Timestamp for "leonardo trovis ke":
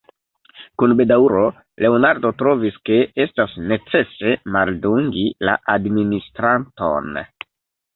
1.85-2.99